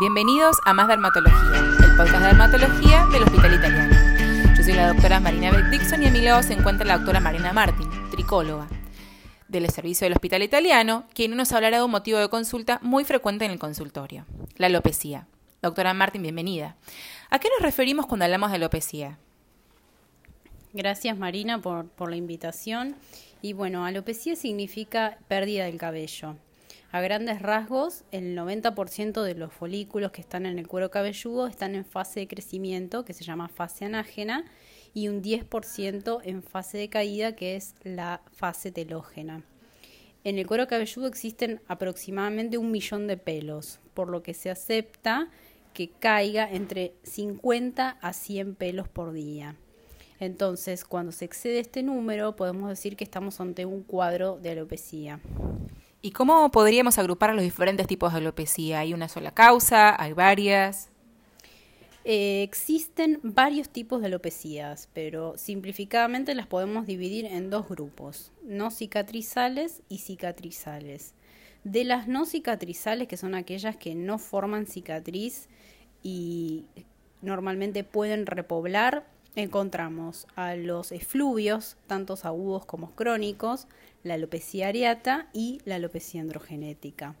Bienvenidos 0.00 0.56
a 0.64 0.72
Más 0.72 0.88
Dermatología, 0.88 1.58
el 1.86 1.96
podcast 1.98 2.22
de 2.22 2.26
dermatología 2.28 3.06
del 3.12 3.24
Hospital 3.24 3.54
Italiano. 3.54 4.54
Yo 4.56 4.62
soy 4.62 4.72
la 4.72 4.88
doctora 4.88 5.20
Marina 5.20 5.50
Beck 5.50 5.66
Dixon 5.66 6.02
y 6.02 6.06
a 6.06 6.10
mi 6.10 6.22
lado 6.22 6.42
se 6.42 6.54
encuentra 6.54 6.86
la 6.86 6.96
doctora 6.96 7.20
Marina 7.20 7.52
Martin, 7.52 7.90
tricóloga 8.10 8.68
del 9.48 9.68
servicio 9.68 10.06
del 10.06 10.14
Hospital 10.14 10.42
Italiano, 10.42 11.04
quien 11.12 11.36
nos 11.36 11.52
hablará 11.52 11.76
de 11.76 11.82
un 11.82 11.90
motivo 11.90 12.18
de 12.18 12.30
consulta 12.30 12.78
muy 12.82 13.04
frecuente 13.04 13.44
en 13.44 13.50
el 13.50 13.58
consultorio, 13.58 14.24
la 14.56 14.68
alopecia. 14.68 15.26
Doctora 15.60 15.92
Martin, 15.92 16.22
bienvenida. 16.22 16.76
¿A 17.28 17.38
qué 17.38 17.50
nos 17.50 17.60
referimos 17.60 18.06
cuando 18.06 18.24
hablamos 18.24 18.48
de 18.48 18.56
alopecia? 18.56 19.18
Gracias 20.72 21.18
Marina 21.18 21.60
por, 21.60 21.86
por 21.88 22.08
la 22.08 22.16
invitación. 22.16 22.96
Y 23.42 23.52
bueno, 23.52 23.84
alopecia 23.84 24.36
significa 24.36 25.18
pérdida 25.28 25.66
del 25.66 25.76
cabello. 25.76 26.36
A 26.92 27.00
grandes 27.00 27.40
rasgos, 27.40 28.04
el 28.10 28.36
90% 28.36 29.22
de 29.22 29.34
los 29.34 29.50
folículos 29.50 30.12
que 30.12 30.20
están 30.20 30.44
en 30.44 30.58
el 30.58 30.68
cuero 30.68 30.90
cabelludo 30.90 31.46
están 31.46 31.74
en 31.74 31.86
fase 31.86 32.20
de 32.20 32.28
crecimiento, 32.28 33.06
que 33.06 33.14
se 33.14 33.24
llama 33.24 33.48
fase 33.48 33.86
anágena, 33.86 34.44
y 34.92 35.08
un 35.08 35.22
10% 35.22 36.20
en 36.22 36.42
fase 36.42 36.76
de 36.76 36.90
caída, 36.90 37.34
que 37.34 37.56
es 37.56 37.76
la 37.82 38.20
fase 38.32 38.72
telógena. 38.72 39.42
En 40.22 40.36
el 40.36 40.46
cuero 40.46 40.68
cabelludo 40.68 41.06
existen 41.06 41.62
aproximadamente 41.66 42.58
un 42.58 42.70
millón 42.70 43.06
de 43.06 43.16
pelos, 43.16 43.80
por 43.94 44.10
lo 44.10 44.22
que 44.22 44.34
se 44.34 44.50
acepta 44.50 45.30
que 45.72 45.88
caiga 45.88 46.46
entre 46.52 46.92
50 47.04 47.88
a 47.88 48.12
100 48.12 48.54
pelos 48.54 48.86
por 48.88 49.14
día. 49.14 49.56
Entonces, 50.20 50.84
cuando 50.84 51.10
se 51.10 51.24
excede 51.24 51.58
este 51.58 51.82
número, 51.82 52.36
podemos 52.36 52.68
decir 52.68 52.96
que 52.96 53.04
estamos 53.04 53.40
ante 53.40 53.64
un 53.64 53.82
cuadro 53.82 54.38
de 54.38 54.50
alopecia. 54.50 55.20
¿Y 56.04 56.10
cómo 56.10 56.50
podríamos 56.50 56.98
agrupar 56.98 57.30
a 57.30 57.34
los 57.34 57.44
diferentes 57.44 57.86
tipos 57.86 58.12
de 58.12 58.18
alopecia? 58.18 58.80
¿Hay 58.80 58.92
una 58.92 59.08
sola 59.08 59.30
causa? 59.30 59.94
¿Hay 60.02 60.12
varias? 60.14 60.90
Eh, 62.04 62.42
existen 62.42 63.20
varios 63.22 63.68
tipos 63.68 64.00
de 64.00 64.08
alopecias, 64.08 64.88
pero 64.92 65.38
simplificadamente 65.38 66.34
las 66.34 66.48
podemos 66.48 66.86
dividir 66.86 67.26
en 67.26 67.50
dos 67.50 67.68
grupos, 67.68 68.32
no 68.42 68.72
cicatrizales 68.72 69.82
y 69.88 69.98
cicatrizales. 69.98 71.14
De 71.62 71.84
las 71.84 72.08
no 72.08 72.26
cicatrizales, 72.26 73.06
que 73.06 73.16
son 73.16 73.36
aquellas 73.36 73.76
que 73.76 73.94
no 73.94 74.18
forman 74.18 74.66
cicatriz 74.66 75.48
y 76.02 76.64
normalmente 77.20 77.84
pueden 77.84 78.26
repoblar, 78.26 79.06
encontramos 79.34 80.26
a 80.36 80.54
los 80.54 80.92
efluvios, 80.92 81.76
tantos 81.86 82.24
agudos 82.24 82.66
como 82.66 82.94
crónicos, 82.94 83.66
la 84.02 84.14
alopecia 84.14 84.68
areata 84.68 85.28
y 85.32 85.60
la 85.64 85.76
alopecia 85.76 86.20
androgenética. 86.20 87.14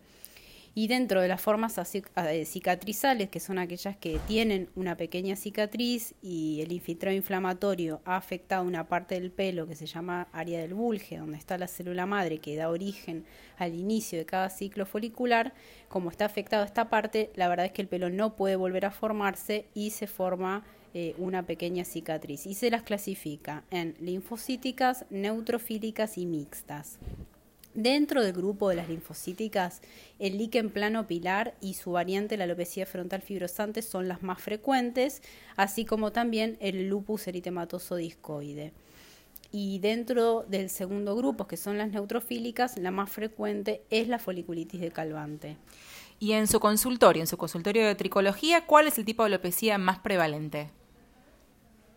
Y 0.74 0.88
dentro 0.88 1.20
de 1.20 1.28
las 1.28 1.42
formas 1.42 1.76
eh, 1.76 2.44
cicatrizales, 2.46 3.28
que 3.28 3.40
son 3.40 3.58
aquellas 3.58 3.94
que 3.98 4.18
tienen 4.26 4.70
una 4.74 4.96
pequeña 4.96 5.36
cicatriz 5.36 6.14
y 6.22 6.62
el 6.62 6.72
infiltrado 6.72 7.14
inflamatorio 7.14 8.00
ha 8.06 8.16
afectado 8.16 8.64
una 8.64 8.88
parte 8.88 9.16
del 9.16 9.30
pelo 9.30 9.66
que 9.66 9.74
se 9.74 9.84
llama 9.84 10.28
área 10.32 10.62
del 10.62 10.72
bulge, 10.72 11.18
donde 11.18 11.36
está 11.36 11.58
la 11.58 11.68
célula 11.68 12.06
madre 12.06 12.38
que 12.38 12.56
da 12.56 12.70
origen 12.70 13.26
al 13.58 13.74
inicio 13.74 14.18
de 14.18 14.24
cada 14.24 14.48
ciclo 14.48 14.86
folicular, 14.86 15.52
como 15.88 16.10
está 16.10 16.24
afectado 16.24 16.64
esta 16.64 16.88
parte, 16.88 17.30
la 17.34 17.48
verdad 17.48 17.66
es 17.66 17.72
que 17.72 17.82
el 17.82 17.88
pelo 17.88 18.08
no 18.08 18.34
puede 18.34 18.56
volver 18.56 18.86
a 18.86 18.90
formarse 18.90 19.66
y 19.74 19.90
se 19.90 20.06
forma 20.06 20.64
eh, 20.94 21.14
una 21.18 21.44
pequeña 21.44 21.84
cicatriz 21.84 22.46
y 22.46 22.54
se 22.54 22.70
las 22.70 22.82
clasifica 22.82 23.64
en 23.70 23.94
linfocíticas, 24.00 25.06
neutrofílicas 25.10 26.18
y 26.18 26.26
mixtas. 26.26 26.98
Dentro 27.74 28.22
del 28.22 28.34
grupo 28.34 28.68
de 28.68 28.76
las 28.76 28.90
linfocíticas, 28.90 29.80
el 30.18 30.36
líquen 30.36 30.68
plano 30.68 31.06
pilar 31.06 31.54
y 31.62 31.72
su 31.74 31.92
variante 31.92 32.36
la 32.36 32.44
alopecia 32.44 32.84
frontal 32.84 33.22
fibrosante 33.22 33.80
son 33.80 34.08
las 34.08 34.22
más 34.22 34.42
frecuentes, 34.42 35.22
así 35.56 35.86
como 35.86 36.12
también 36.12 36.58
el 36.60 36.88
lupus 36.90 37.26
eritematoso 37.26 37.96
discoide. 37.96 38.74
Y 39.50 39.78
dentro 39.78 40.44
del 40.46 40.68
segundo 40.68 41.16
grupo, 41.16 41.46
que 41.46 41.56
son 41.56 41.78
las 41.78 41.90
neutrofílicas, 41.90 42.76
la 42.76 42.90
más 42.90 43.10
frecuente 43.10 43.82
es 43.88 44.08
la 44.08 44.18
foliculitis 44.18 44.80
de 44.82 44.90
calvante. 44.90 45.56
Y 46.18 46.32
en 46.32 46.46
su 46.46 46.60
consultorio, 46.60 47.22
en 47.22 47.26
su 47.26 47.38
consultorio 47.38 47.86
de 47.86 47.94
tricología, 47.94 48.66
¿cuál 48.66 48.86
es 48.86 48.98
el 48.98 49.06
tipo 49.06 49.22
de 49.22 49.28
alopecia 49.28 49.78
más 49.78 49.98
prevalente? 49.98 50.70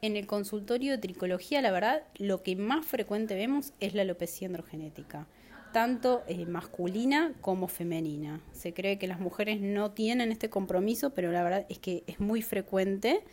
En 0.05 0.15
el 0.15 0.27
consultorio 0.27 0.91
de 0.91 0.97
tricología, 0.99 1.63
la 1.63 1.71
verdad, 1.71 2.03
lo 2.19 2.43
que 2.43 2.55
más 2.55 2.85
frecuente 2.85 3.33
vemos 3.33 3.73
es 3.79 3.95
la 3.95 4.03
alopecia 4.03 4.45
androgenética, 4.45 5.25
tanto 5.73 6.21
eh, 6.27 6.45
masculina 6.45 7.33
como 7.41 7.67
femenina. 7.67 8.39
Se 8.51 8.71
cree 8.71 8.99
que 8.99 9.07
las 9.07 9.19
mujeres 9.19 9.61
no 9.61 9.93
tienen 9.93 10.31
este 10.31 10.47
compromiso, 10.47 11.09
pero 11.15 11.31
la 11.31 11.41
verdad 11.41 11.65
es 11.69 11.79
que 11.79 12.03
es 12.05 12.19
muy 12.19 12.43
frecuente 12.43 13.23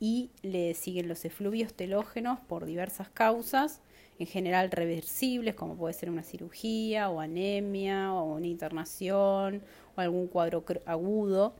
y 0.00 0.30
le 0.40 0.72
siguen 0.72 1.08
los 1.08 1.26
efluvios 1.26 1.74
telógenos 1.74 2.40
por 2.40 2.64
diversas 2.64 3.10
causas, 3.10 3.82
en 4.18 4.26
general 4.26 4.70
reversibles, 4.70 5.54
como 5.54 5.76
puede 5.76 5.92
ser 5.92 6.08
una 6.08 6.22
cirugía 6.22 7.10
o 7.10 7.20
anemia 7.20 8.14
o 8.14 8.36
una 8.36 8.46
internación 8.46 9.60
o 9.94 10.00
algún 10.00 10.28
cuadro 10.28 10.64
agudo 10.86 11.54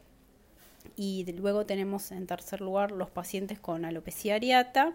y 0.97 1.31
luego 1.33 1.67
tenemos 1.67 2.13
en 2.13 2.27
tercer 2.27 2.61
lugar 2.61 2.93
los 2.93 3.11
pacientes 3.11 3.59
con 3.59 3.85
alopecia 3.85 4.37
areata 4.37 4.95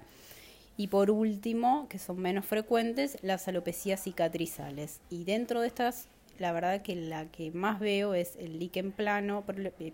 y 0.79 0.87
por 0.87 1.11
último, 1.11 1.87
que 1.89 1.99
son 1.99 2.19
menos 2.19 2.45
frecuentes, 2.45 3.17
las 3.21 3.49
alopecias 3.49 4.03
cicatrizales. 4.03 5.01
Y 5.09 5.25
dentro 5.25 5.59
de 5.59 5.67
estas, 5.67 6.07
la 6.37 6.53
verdad 6.53 6.81
que 6.81 6.95
la 6.95 7.25
que 7.25 7.51
más 7.51 7.81
veo 7.81 8.13
es 8.13 8.37
el 8.37 8.59
líquen 8.59 8.93
plano 8.93 9.43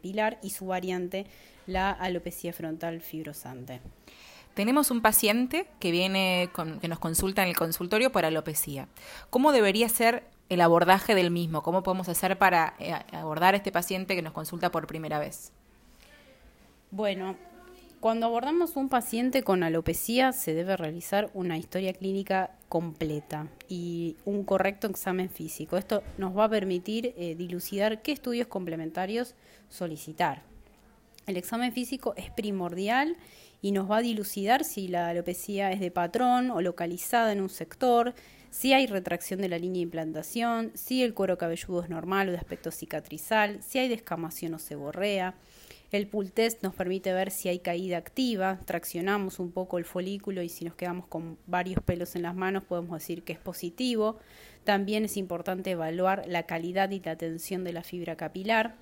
pilar 0.04 0.38
y 0.44 0.52
su 0.52 0.68
variante, 0.68 1.26
la 1.66 1.90
alopecia 1.90 2.54
frontal 2.54 3.02
fibrosante. 3.02 3.82
Tenemos 4.54 4.92
un 4.92 5.02
paciente 5.02 5.66
que 5.80 5.90
viene 5.90 6.50
que 6.80 6.88
nos 6.88 7.00
consulta 7.00 7.42
en 7.42 7.50
el 7.50 7.58
consultorio 7.58 8.12
por 8.12 8.24
alopecia. 8.24 8.88
¿Cómo 9.32 9.52
debería 9.52 9.90
ser 9.90 10.24
el 10.50 10.62
abordaje 10.62 11.16
del 11.16 11.32
mismo? 11.32 11.64
¿Cómo 11.64 11.82
podemos 11.82 12.10
hacer 12.10 12.38
para 12.38 12.76
eh, 12.80 12.94
abordar 13.12 13.56
a 13.56 13.58
este 13.58 13.72
paciente 13.72 14.16
que 14.16 14.22
nos 14.22 14.34
consulta 14.34 14.72
por 14.72 14.86
primera 14.86 15.18
vez? 15.18 15.52
Bueno, 16.92 17.36
cuando 18.00 18.28
abordamos 18.28 18.76
un 18.76 18.88
paciente 18.88 19.44
con 19.44 19.64
alopecia 19.64 20.32
se 20.32 20.54
debe 20.54 20.78
realizar 20.78 21.32
una 21.34 21.58
historia 21.58 21.94
clínica 21.94 22.52
completa 22.70 23.48
y 23.68 24.16
un 24.26 24.44
correcto 24.44 24.88
examen 24.88 25.30
físico. 25.30 25.78
Esto 25.78 26.04
nos 26.18 26.38
va 26.38 26.46
a 26.46 26.50
permitir 26.50 27.16
eh, 27.18 27.36
dilucidar 27.36 28.02
qué 28.02 28.12
estudios 28.12 28.48
complementarios 28.48 29.34
solicitar. 29.70 30.44
El 31.26 31.38
examen 31.38 31.74
físico 31.74 32.14
es 32.16 32.30
primordial 32.30 33.18
y 33.62 33.72
nos 33.72 33.90
va 33.90 33.98
a 33.98 34.02
dilucidar 34.02 34.64
si 34.64 34.88
la 34.88 35.10
alopecia 35.10 35.72
es 35.72 35.80
de 35.80 35.90
patrón 35.90 36.52
o 36.52 36.62
localizada 36.62 37.32
en 37.32 37.42
un 37.42 37.50
sector, 37.50 38.14
si 38.52 38.74
hay 38.74 38.86
retracción 38.86 39.42
de 39.42 39.50
la 39.50 39.58
línea 39.58 39.80
de 39.80 39.84
implantación, 39.84 40.72
si 40.76 41.02
el 41.02 41.16
cuero 41.16 41.40
cabelludo 41.40 41.82
es 41.82 41.90
normal 41.90 42.30
o 42.30 42.32
de 42.32 42.38
aspecto 42.38 42.70
cicatrizal, 42.70 43.64
si 43.64 43.80
hay 43.80 43.90
descamación 43.90 44.54
o 44.54 44.60
seborrea 44.60 45.34
el 45.92 46.08
pull 46.08 46.32
test 46.32 46.64
nos 46.64 46.74
permite 46.74 47.14
ver 47.14 47.32
si 47.32 47.50
hay 47.50 47.60
caída 47.60 47.98
activa, 47.98 48.60
traccionamos 48.66 49.40
un 49.40 49.52
poco 49.52 49.78
el 49.78 49.86
folículo 49.86 50.42
y 50.42 50.50
si 50.50 50.66
nos 50.66 50.76
quedamos 50.76 51.08
con 51.08 51.38
varios 51.48 51.82
pelos 51.84 52.16
en 52.16 52.24
las 52.24 52.36
manos 52.36 52.64
podemos 52.64 53.00
decir 53.00 53.24
que 53.24 53.34
es 53.34 53.40
positivo. 53.40 54.18
También 54.64 55.06
es 55.06 55.16
importante 55.16 55.72
evaluar 55.72 56.26
la 56.28 56.44
calidad 56.44 56.90
y 56.90 57.00
la 57.00 57.16
tensión 57.16 57.64
de 57.64 57.74
la 57.74 57.84
fibra 57.84 58.16
capilar. 58.16 58.76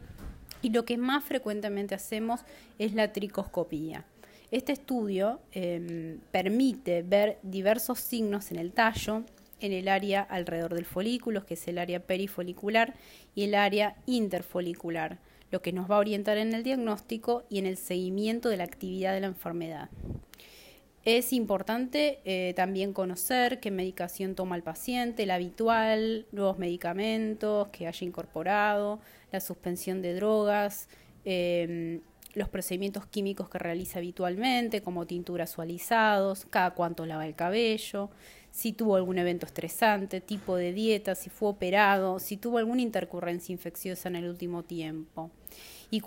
Y 0.62 0.70
lo 0.70 0.86
que 0.86 0.98
más 0.98 1.26
frecuentemente 1.26 1.94
hacemos 1.94 2.42
es 2.80 2.94
la 2.94 3.12
tricoscopía. 3.12 4.06
Este 4.50 4.72
estudio 4.72 5.42
em, 5.52 6.20
permite 6.32 7.02
ver 7.02 7.38
diversos 7.42 8.00
signos 8.00 8.52
en 8.52 8.60
el 8.60 8.72
tallo, 8.72 9.24
en 9.60 9.74
el 9.74 9.90
área 9.90 10.22
alrededor 10.22 10.74
del 10.74 10.86
folículo, 10.86 11.46
que 11.46 11.56
es 11.56 11.68
el 11.68 11.80
área 11.80 12.00
perifolicular, 12.00 12.94
y 13.36 13.44
el 13.44 13.56
área 13.56 13.96
interfolicular 14.06 15.18
lo 15.54 15.62
que 15.62 15.72
nos 15.72 15.90
va 15.90 15.98
a 15.98 16.00
orientar 16.00 16.40
en 16.40 16.52
el 16.56 16.64
diagnóstico 16.64 17.44
y 17.48 17.60
en 17.60 17.68
el 17.68 17.78
seguimiento 17.78 18.50
de 18.50 18.58
la 18.58 18.64
actividad 18.64 19.14
de 19.14 19.22
la 19.22 19.28
enfermedad. 19.28 19.88
Es 21.06 21.32
importante 21.32 22.22
eh, 22.26 22.54
también 22.56 22.92
conocer 22.92 23.60
qué 23.60 23.70
medicación 23.70 24.34
toma 24.34 24.56
el 24.56 24.64
paciente, 24.64 25.28
la 25.28 25.36
habitual, 25.36 26.26
nuevos 26.32 26.58
medicamentos 26.58 27.68
que 27.68 27.86
haya 27.86 28.08
incorporado, 28.08 29.00
la 29.32 29.42
suspensión 29.42 30.02
de 30.02 30.16
drogas, 30.16 30.90
em, 31.24 32.02
los 32.34 32.50
procedimientos 32.50 33.06
químicos 33.06 33.48
que 33.48 33.60
realiza 33.60 34.00
habitualmente, 34.00 34.82
como 34.82 35.06
tinturas 35.06 35.52
suavizados, 35.52 36.48
cada 36.50 36.72
cuánto 36.72 37.06
lava 37.06 37.28
el 37.28 37.36
cabello, 37.36 38.10
si 38.54 38.72
tuvo 38.72 38.96
algún 38.96 39.18
evento 39.18 39.48
estresante, 39.48 40.22
tipo 40.22 40.56
de 40.56 40.74
dieta, 40.74 41.16
si 41.16 41.32
fue 41.32 41.50
operado, 41.50 42.20
si 42.20 42.38
tuvo 42.38 42.60
alguna 42.60 42.84
intercurrencia 42.84 43.52
infecciosa 43.52 44.10
en 44.10 44.16
el 44.16 44.30
último 44.30 44.62
tiempo. 44.62 45.32
Y 45.90 46.04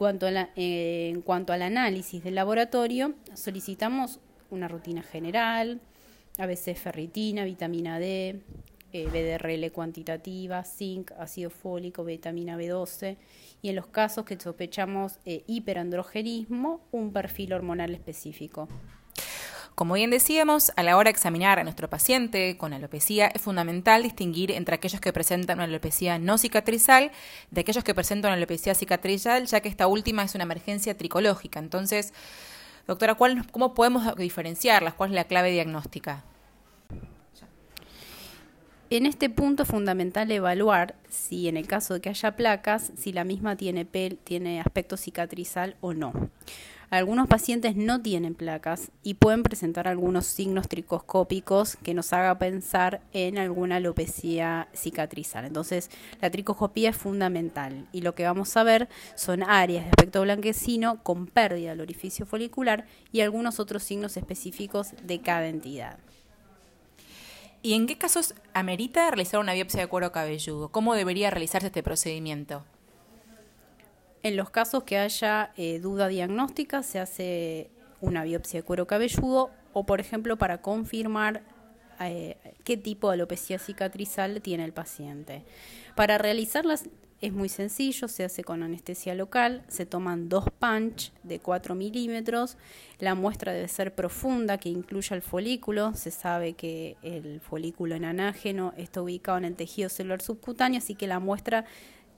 eh, 0.54 1.10
en 1.12 1.22
cuanto 1.22 1.52
al 1.52 1.62
análisis 1.62 2.22
del 2.22 2.37
laboratorio, 2.37 3.14
solicitamos 3.34 4.20
una 4.50 4.69
rutina 4.69 5.02
general, 5.02 5.81
a 6.38 6.46
veces 6.46 6.78
ferritina, 6.78 7.44
vitamina 7.44 7.98
D, 7.98 8.40
eh, 8.92 9.06
BDRL 9.06 9.72
cuantitativa, 9.72 10.62
zinc, 10.62 11.10
ácido 11.19 11.50
fólico, 11.50 12.04
vitamina 12.04 12.56
B12 12.56 13.16
y 13.60 13.70
en 13.70 13.75
los 13.76 13.88
casos 13.88 14.25
que 14.25 14.38
sospechamos 14.38 15.19
eh, 15.25 15.42
hiperandrogenismo, 15.49 16.81
un 16.92 17.12
perfil 17.12 17.54
hormonal 17.54 17.92
específico. 17.92 18.69
Como 19.76 19.93
bien 19.93 20.08
decíamos, 20.08 20.73
a 20.76 20.82
la 20.82 20.96
hora 20.96 21.08
de 21.08 21.11
examinar 21.11 21.58
a 21.58 21.62
nuestro 21.62 21.90
paciente 21.90 22.56
con 22.56 22.73
alopecia 22.73 23.26
es 23.26 23.43
fundamental 23.43 24.02
distinguir 24.02 24.50
entre 24.50 24.75
aquellos 24.75 25.02
que 25.02 25.12
presentan 25.12 25.58
una 25.58 25.64
alopecia 25.64 26.19
no 26.19 26.38
cicatrizal 26.38 27.12
de 27.50 27.61
aquellos 27.61 27.84
que 27.84 27.94
presentan 27.94 28.31
una 28.31 28.38
alopecia 28.38 28.75
cicatrizal, 28.75 29.44
ya 29.44 29.61
que 29.61 29.69
esta 29.69 29.87
última 29.87 30.23
es 30.23 30.34
una 30.34 30.44
emergencia 30.44 30.96
tricológica. 30.96 31.58
Entonces, 31.58 32.14
doctora, 32.87 33.17
¿cómo 33.17 33.75
podemos 33.75 34.17
diferenciarlas? 34.17 34.94
¿Cuál 34.94 35.11
es 35.11 35.14
la 35.17 35.25
clave 35.25 35.50
diagnóstica? 35.50 36.25
En 38.88 39.04
este 39.04 39.28
punto 39.28 39.64
es 39.64 39.68
fundamental 39.68 40.30
evaluar 40.30 40.94
si 41.08 41.48
en 41.48 41.56
el 41.56 41.66
caso 41.66 41.94
de 41.94 42.00
que 42.00 42.08
haya 42.08 42.36
placas, 42.36 42.92
si 42.96 43.12
la 43.12 43.24
misma 43.24 43.56
tiene, 43.56 43.84
pel, 43.84 44.16
tiene 44.16 44.60
aspecto 44.60 44.96
cicatrizal 44.96 45.74
o 45.80 45.92
no. 45.92 46.12
Algunos 46.88 47.26
pacientes 47.26 47.74
no 47.74 48.00
tienen 48.00 48.36
placas 48.36 48.92
y 49.02 49.14
pueden 49.14 49.42
presentar 49.42 49.88
algunos 49.88 50.24
signos 50.26 50.68
tricoscópicos 50.68 51.74
que 51.82 51.94
nos 51.94 52.12
haga 52.12 52.38
pensar 52.38 53.00
en 53.12 53.38
alguna 53.38 53.76
alopecia 53.76 54.68
cicatrizal. 54.72 55.46
Entonces, 55.46 55.90
la 56.20 56.30
tricoscopía 56.30 56.90
es 56.90 56.96
fundamental 56.96 57.88
y 57.90 58.02
lo 58.02 58.14
que 58.14 58.22
vamos 58.22 58.56
a 58.56 58.62
ver 58.62 58.88
son 59.16 59.42
áreas 59.42 59.82
de 59.82 59.90
aspecto 59.90 60.22
blanquecino 60.22 61.02
con 61.02 61.26
pérdida 61.26 61.70
del 61.70 61.80
orificio 61.80 62.24
folicular 62.24 62.86
y 63.10 63.22
algunos 63.22 63.58
otros 63.58 63.82
signos 63.82 64.16
específicos 64.16 64.92
de 65.02 65.20
cada 65.20 65.48
entidad. 65.48 65.98
¿Y 67.66 67.74
en 67.74 67.88
qué 67.88 67.98
casos 67.98 68.32
amerita 68.54 69.10
realizar 69.10 69.40
una 69.40 69.52
biopsia 69.52 69.80
de 69.80 69.86
cuero 69.88 70.12
cabelludo? 70.12 70.68
¿Cómo 70.68 70.94
debería 70.94 71.30
realizarse 71.30 71.66
este 71.66 71.82
procedimiento? 71.82 72.64
En 74.22 74.36
los 74.36 74.50
casos 74.50 74.84
que 74.84 74.98
haya 74.98 75.50
eh, 75.56 75.80
duda 75.80 76.06
diagnóstica, 76.06 76.84
se 76.84 77.00
hace 77.00 77.68
una 78.00 78.22
biopsia 78.22 78.60
de 78.60 78.64
cuero 78.64 78.86
cabelludo 78.86 79.50
o, 79.72 79.84
por 79.84 79.98
ejemplo, 79.98 80.36
para 80.36 80.62
confirmar 80.62 81.42
eh, 81.98 82.36
qué 82.62 82.76
tipo 82.76 83.08
de 83.08 83.14
alopecia 83.14 83.58
cicatrizal 83.58 84.40
tiene 84.42 84.64
el 84.64 84.72
paciente. 84.72 85.42
Para 85.96 86.18
realizarlas 86.18 86.84
es 87.20 87.32
muy 87.32 87.48
sencillo, 87.48 88.08
se 88.08 88.24
hace 88.24 88.44
con 88.44 88.62
anestesia 88.62 89.14
local, 89.14 89.62
se 89.68 89.86
toman 89.86 90.28
dos 90.28 90.44
punch 90.58 91.12
de 91.22 91.40
4 91.40 91.74
milímetros, 91.74 92.56
la 92.98 93.14
muestra 93.14 93.52
debe 93.52 93.68
ser 93.68 93.94
profunda, 93.94 94.58
que 94.58 94.68
incluya 94.68 95.16
el 95.16 95.22
folículo, 95.22 95.94
se 95.94 96.10
sabe 96.10 96.52
que 96.52 96.96
el 97.02 97.40
folículo 97.40 97.94
enanágeno 97.94 98.74
está 98.76 99.02
ubicado 99.02 99.38
en 99.38 99.46
el 99.46 99.56
tejido 99.56 99.88
celular 99.88 100.20
subcutáneo, 100.20 100.78
así 100.78 100.94
que 100.94 101.06
la 101.06 101.18
muestra 101.18 101.64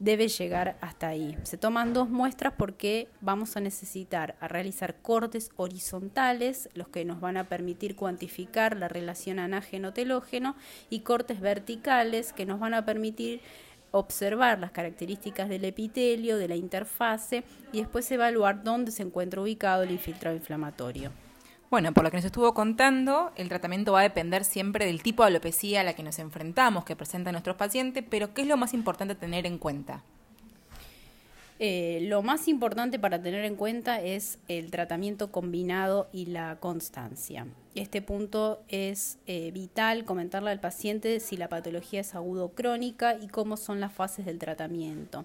debe 0.00 0.28
llegar 0.28 0.76
hasta 0.80 1.08
ahí. 1.08 1.36
Se 1.42 1.56
toman 1.56 1.92
dos 1.92 2.08
muestras 2.08 2.52
porque 2.56 3.08
vamos 3.20 3.56
a 3.56 3.60
necesitar 3.60 4.36
a 4.40 4.48
realizar 4.48 4.96
cortes 5.02 5.50
horizontales, 5.56 6.68
los 6.74 6.88
que 6.88 7.04
nos 7.04 7.20
van 7.20 7.36
a 7.36 7.48
permitir 7.48 7.96
cuantificar 7.96 8.76
la 8.76 8.88
relación 8.88 9.38
anágeno-telógeno, 9.38 10.56
y 10.90 11.00
cortes 11.00 11.40
verticales 11.40 12.32
que 12.32 12.46
nos 12.46 12.60
van 12.60 12.74
a 12.74 12.84
permitir 12.84 13.40
observar 13.90 14.58
las 14.58 14.70
características 14.70 15.48
del 15.48 15.64
epitelio, 15.64 16.36
de 16.36 16.48
la 16.48 16.56
interfase 16.56 17.44
y 17.72 17.78
después 17.78 18.10
evaluar 18.10 18.62
dónde 18.62 18.92
se 18.92 19.02
encuentra 19.02 19.40
ubicado 19.40 19.82
el 19.82 19.90
infiltrado 19.90 20.36
inflamatorio. 20.36 21.10
Bueno, 21.70 21.92
por 21.92 22.02
lo 22.02 22.10
que 22.10 22.16
nos 22.16 22.24
estuvo 22.24 22.54
contando, 22.54 23.30
el 23.36 23.50
tratamiento 23.50 23.92
va 23.92 24.00
a 24.00 24.04
depender 24.04 24.44
siempre 24.44 24.86
del 24.86 25.02
tipo 25.02 25.22
de 25.22 25.28
alopecia 25.28 25.82
a 25.82 25.84
la 25.84 25.92
que 25.92 26.02
nos 26.02 26.18
enfrentamos, 26.18 26.84
que 26.84 26.96
presenta 26.96 27.30
nuestros 27.30 27.56
pacientes, 27.56 28.04
pero 28.08 28.32
¿qué 28.32 28.42
es 28.42 28.48
lo 28.48 28.56
más 28.56 28.72
importante 28.72 29.14
tener 29.14 29.44
en 29.44 29.58
cuenta? 29.58 30.02
Eh, 31.60 32.00
lo 32.02 32.22
más 32.22 32.46
importante 32.46 33.00
para 33.00 33.20
tener 33.20 33.44
en 33.44 33.56
cuenta 33.56 34.00
es 34.00 34.38
el 34.46 34.70
tratamiento 34.70 35.32
combinado 35.32 36.08
y 36.12 36.26
la 36.26 36.56
constancia. 36.60 37.46
Este 37.74 38.00
punto 38.00 38.62
es 38.68 39.18
eh, 39.26 39.50
vital 39.50 40.04
comentarle 40.04 40.50
al 40.50 40.60
paciente 40.60 41.18
si 41.18 41.36
la 41.36 41.48
patología 41.48 42.00
es 42.00 42.14
agudo 42.14 42.46
o 42.46 42.52
crónica 42.52 43.16
y 43.20 43.26
cómo 43.26 43.56
son 43.56 43.80
las 43.80 43.92
fases 43.92 44.24
del 44.24 44.38
tratamiento. 44.38 45.24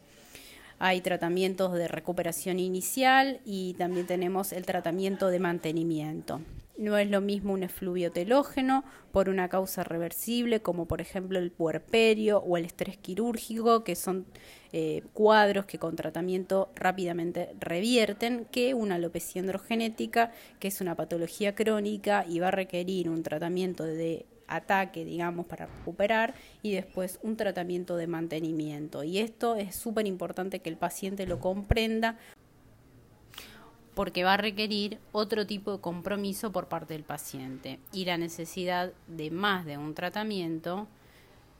Hay 0.79 1.01
tratamientos 1.01 1.73
de 1.73 1.87
recuperación 1.87 2.59
inicial 2.59 3.39
y 3.45 3.75
también 3.75 4.07
tenemos 4.07 4.53
el 4.53 4.65
tratamiento 4.65 5.27
de 5.27 5.39
mantenimiento. 5.39 6.41
No 6.83 6.97
es 6.97 7.09
lo 7.09 7.21
mismo 7.21 7.53
un 7.53 7.63
efluvio 7.63 8.11
telógeno 8.11 8.83
por 9.13 9.29
una 9.29 9.47
causa 9.47 9.85
reversible, 9.85 10.61
como 10.61 10.85
por 10.85 10.99
ejemplo 10.99 11.39
el 11.39 11.49
puerperio 11.49 12.39
o 12.39 12.57
el 12.57 12.65
estrés 12.65 12.97
quirúrgico, 12.97 13.85
que 13.85 13.95
son 13.95 14.25
eh, 14.73 15.01
cuadros 15.13 15.63
que 15.65 15.79
con 15.79 15.95
tratamiento 15.95 16.73
rápidamente 16.75 17.55
revierten, 17.57 18.45
que 18.51 18.73
una 18.73 18.95
alopecia 18.95 19.39
androgenética, 19.39 20.33
que 20.59 20.67
es 20.67 20.81
una 20.81 20.95
patología 20.95 21.55
crónica 21.55 22.25
y 22.27 22.39
va 22.39 22.49
a 22.49 22.51
requerir 22.51 23.07
un 23.07 23.23
tratamiento 23.23 23.85
de 23.85 24.25
ataque, 24.47 25.05
digamos, 25.05 25.45
para 25.45 25.67
recuperar 25.67 26.33
y 26.61 26.73
después 26.73 27.17
un 27.23 27.37
tratamiento 27.37 27.95
de 27.95 28.07
mantenimiento. 28.07 29.05
Y 29.05 29.19
esto 29.19 29.55
es 29.55 29.73
súper 29.73 30.05
importante 30.05 30.59
que 30.59 30.69
el 30.69 30.75
paciente 30.75 31.25
lo 31.27 31.39
comprenda 31.39 32.17
porque 33.95 34.23
va 34.23 34.33
a 34.33 34.37
requerir 34.37 34.99
otro 35.11 35.45
tipo 35.45 35.71
de 35.71 35.81
compromiso 35.81 36.51
por 36.51 36.67
parte 36.67 36.93
del 36.93 37.03
paciente 37.03 37.79
y 37.91 38.05
la 38.05 38.17
necesidad 38.17 38.91
de 39.07 39.31
más 39.31 39.65
de 39.65 39.77
un 39.77 39.93
tratamiento 39.93 40.87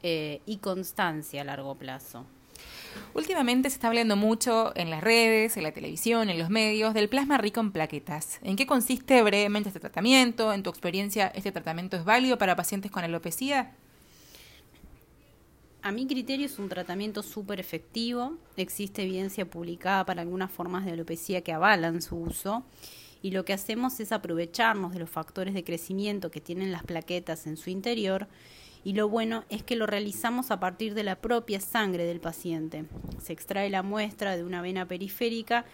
eh, 0.02 0.40
y 0.46 0.58
constancia 0.58 1.42
a 1.42 1.44
largo 1.44 1.74
plazo. 1.76 2.26
Últimamente 3.14 3.70
se 3.70 3.74
está 3.74 3.88
hablando 3.88 4.16
mucho 4.16 4.72
en 4.76 4.90
las 4.90 5.02
redes, 5.02 5.56
en 5.56 5.62
la 5.62 5.72
televisión, 5.72 6.30
en 6.30 6.38
los 6.38 6.50
medios, 6.50 6.94
del 6.94 7.08
plasma 7.08 7.38
rico 7.38 7.60
en 7.60 7.72
plaquetas. 7.72 8.38
¿En 8.42 8.56
qué 8.56 8.66
consiste 8.66 9.22
brevemente 9.22 9.68
este 9.68 9.80
tratamiento? 9.80 10.52
¿En 10.52 10.62
tu 10.62 10.70
experiencia 10.70 11.28
este 11.28 11.52
tratamiento 11.52 11.96
es 11.96 12.04
válido 12.04 12.38
para 12.38 12.56
pacientes 12.56 12.90
con 12.90 13.04
alopecia? 13.04 13.72
A 15.84 15.92
mi 15.92 16.06
criterio 16.06 16.46
es 16.46 16.58
un 16.58 16.70
tratamiento 16.70 17.22
súper 17.22 17.60
efectivo. 17.60 18.38
Existe 18.56 19.02
evidencia 19.02 19.44
publicada 19.44 20.06
para 20.06 20.22
algunas 20.22 20.50
formas 20.50 20.86
de 20.86 20.92
alopecia 20.92 21.42
que 21.42 21.52
avalan 21.52 22.00
su 22.00 22.16
uso. 22.16 22.64
Y 23.20 23.32
lo 23.32 23.44
que 23.44 23.52
hacemos 23.52 24.00
es 24.00 24.10
aprovecharnos 24.10 24.94
de 24.94 25.00
los 25.00 25.10
factores 25.10 25.52
de 25.52 25.62
crecimiento 25.62 26.30
que 26.30 26.40
tienen 26.40 26.72
las 26.72 26.84
plaquetas 26.84 27.46
en 27.46 27.58
su 27.58 27.68
interior. 27.68 28.28
Y 28.82 28.94
lo 28.94 29.10
bueno 29.10 29.44
es 29.50 29.62
que 29.62 29.76
lo 29.76 29.84
realizamos 29.84 30.50
a 30.50 30.58
partir 30.58 30.94
de 30.94 31.02
la 31.02 31.16
propia 31.16 31.60
sangre 31.60 32.06
del 32.06 32.18
paciente. 32.18 32.86
Se 33.22 33.34
extrae 33.34 33.68
la 33.68 33.82
muestra 33.82 34.38
de 34.38 34.44
una 34.44 34.62
vena 34.62 34.88
periférica 34.88 35.66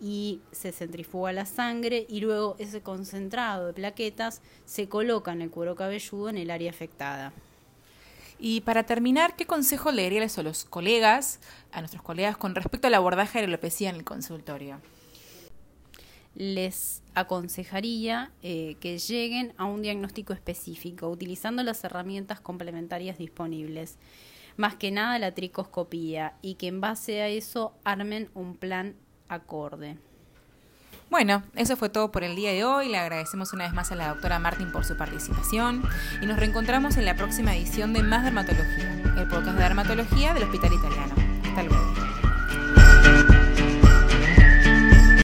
y 0.00 0.40
se 0.50 0.72
centrifuga 0.72 1.30
la 1.32 1.44
sangre 1.44 2.06
y 2.08 2.20
luego 2.20 2.56
ese 2.58 2.80
concentrado 2.80 3.66
de 3.66 3.74
plaquetas 3.74 4.40
se 4.64 4.88
coloca 4.88 5.30
en 5.30 5.42
el 5.42 5.50
cuero 5.50 5.76
cabelludo 5.76 6.30
en 6.30 6.38
el 6.38 6.50
área 6.50 6.70
afectada. 6.70 7.34
Y 8.38 8.60
para 8.60 8.84
terminar, 8.84 9.34
¿qué 9.34 9.46
consejo 9.46 9.90
le 9.90 10.04
darías 10.04 10.38
a 10.38 10.42
los 10.42 10.64
colegas, 10.64 11.40
a 11.72 11.80
nuestros 11.80 12.02
colegas, 12.02 12.36
con 12.36 12.54
respecto 12.54 12.86
al 12.86 12.94
abordaje 12.94 13.38
de 13.38 13.46
la 13.46 13.54
alopecia 13.54 13.90
en 13.90 13.96
el 13.96 14.04
consultorio? 14.04 14.80
Les 16.36 17.02
aconsejaría 17.14 18.30
eh, 18.42 18.76
que 18.80 18.98
lleguen 18.98 19.54
a 19.56 19.64
un 19.64 19.82
diagnóstico 19.82 20.32
específico, 20.32 21.08
utilizando 21.08 21.64
las 21.64 21.82
herramientas 21.82 22.40
complementarias 22.40 23.18
disponibles, 23.18 23.96
más 24.56 24.76
que 24.76 24.92
nada 24.92 25.18
la 25.18 25.34
tricoscopía, 25.34 26.34
y 26.40 26.54
que 26.54 26.68
en 26.68 26.80
base 26.80 27.22
a 27.22 27.28
eso 27.28 27.74
armen 27.82 28.30
un 28.34 28.54
plan 28.54 28.94
acorde. 29.28 29.96
Bueno, 31.10 31.42
eso 31.54 31.76
fue 31.76 31.88
todo 31.88 32.10
por 32.10 32.22
el 32.22 32.36
día 32.36 32.52
de 32.52 32.64
hoy. 32.64 32.88
Le 32.88 32.98
agradecemos 32.98 33.52
una 33.52 33.64
vez 33.64 33.72
más 33.72 33.90
a 33.92 33.94
la 33.94 34.08
doctora 34.08 34.38
Martín 34.38 34.70
por 34.70 34.84
su 34.84 34.96
participación 34.96 35.82
y 36.20 36.26
nos 36.26 36.38
reencontramos 36.38 36.96
en 36.96 37.06
la 37.06 37.16
próxima 37.16 37.56
edición 37.56 37.92
de 37.92 38.02
Más 38.02 38.24
Dermatología, 38.24 38.92
el 39.16 39.26
podcast 39.28 39.56
de 39.56 39.62
dermatología 39.62 40.34
del 40.34 40.44
Hospital 40.44 40.72
Italiano. 40.74 41.14